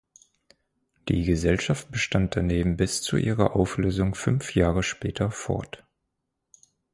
Die 1.09 1.25
Gesellschaft 1.25 1.91
bestand 1.91 2.35
daneben 2.35 2.75
bis 2.75 3.03
zu 3.03 3.17
ihrer 3.17 3.55
Auflösung 3.55 4.15
fünf 4.15 4.55
Jahre 4.55 4.81
später 4.81 5.29
fort. 5.29 5.83